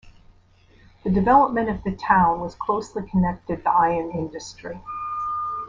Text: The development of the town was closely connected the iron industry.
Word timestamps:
The 1.03 1.11
development 1.11 1.69
of 1.69 1.83
the 1.83 1.95
town 1.95 2.39
was 2.39 2.55
closely 2.55 3.07
connected 3.07 3.63
the 3.63 3.69
iron 3.69 4.09
industry. 4.09 4.81